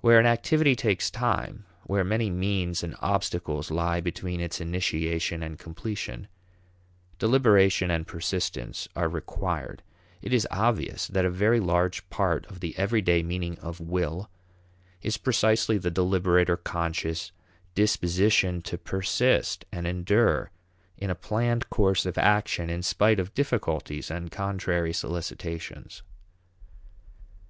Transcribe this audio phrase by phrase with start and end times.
[0.00, 5.58] Where an activity takes time, where many means and obstacles lie between its initiation and
[5.58, 6.28] completion,
[7.18, 9.82] deliberation and persistence are required.
[10.22, 14.30] It is obvious that a very large part of the everyday meaning of will
[15.02, 17.30] is precisely the deliberate or conscious
[17.74, 20.52] disposition to persist and endure
[20.96, 26.02] in a planned course of action in spite of difficulties and contrary solicitations.